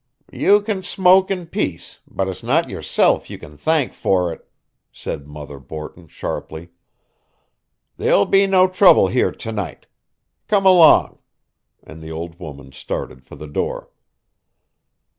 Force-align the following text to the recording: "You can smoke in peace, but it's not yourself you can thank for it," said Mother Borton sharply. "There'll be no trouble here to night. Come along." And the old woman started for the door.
"You 0.33 0.61
can 0.63 0.81
smoke 0.81 1.29
in 1.29 1.45
peace, 1.45 1.99
but 2.07 2.27
it's 2.27 2.41
not 2.41 2.71
yourself 2.71 3.29
you 3.29 3.37
can 3.37 3.55
thank 3.55 3.93
for 3.93 4.33
it," 4.33 4.49
said 4.91 5.27
Mother 5.27 5.59
Borton 5.59 6.07
sharply. 6.07 6.69
"There'll 7.97 8.25
be 8.25 8.47
no 8.47 8.67
trouble 8.67 9.09
here 9.09 9.31
to 9.31 9.51
night. 9.51 9.85
Come 10.47 10.65
along." 10.65 11.19
And 11.83 12.01
the 12.01 12.11
old 12.11 12.39
woman 12.39 12.71
started 12.71 13.23
for 13.23 13.35
the 13.35 13.45
door. 13.45 13.91